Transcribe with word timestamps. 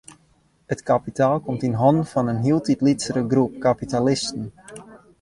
It 0.75 0.81
kapitaal 0.89 1.37
komt 1.47 1.65
yn 1.67 1.77
hannen 1.83 2.07
fan 2.13 2.31
in 2.33 2.41
hieltyd 2.47 2.83
lytsere 2.89 3.23
groep 3.35 3.53
kapitalisten. 3.67 4.45